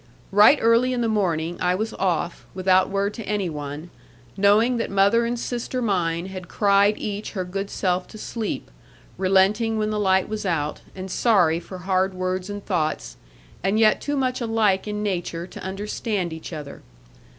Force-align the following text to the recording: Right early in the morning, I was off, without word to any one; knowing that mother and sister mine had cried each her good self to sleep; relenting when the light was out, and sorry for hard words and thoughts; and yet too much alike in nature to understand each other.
Right 0.31 0.57
early 0.59 0.93
in 0.93 1.01
the 1.01 1.07
morning, 1.07 1.59
I 1.61 1.75
was 1.75 1.93
off, 1.93 2.47
without 2.55 2.89
word 2.89 3.13
to 3.13 3.27
any 3.27 3.51
one; 3.51 3.91
knowing 4.35 4.77
that 4.77 4.89
mother 4.89 5.27
and 5.27 5.37
sister 5.39 5.79
mine 5.79 6.25
had 6.25 6.47
cried 6.47 6.97
each 6.97 7.33
her 7.33 7.43
good 7.45 7.69
self 7.69 8.07
to 8.07 8.17
sleep; 8.17 8.71
relenting 9.19 9.77
when 9.77 9.91
the 9.91 9.99
light 9.99 10.27
was 10.27 10.43
out, 10.43 10.81
and 10.95 11.11
sorry 11.11 11.59
for 11.59 11.77
hard 11.77 12.15
words 12.15 12.49
and 12.49 12.65
thoughts; 12.65 13.15
and 13.61 13.77
yet 13.79 14.01
too 14.01 14.17
much 14.17 14.41
alike 14.41 14.87
in 14.87 15.03
nature 15.03 15.45
to 15.45 15.59
understand 15.61 16.33
each 16.33 16.51
other. 16.51 16.81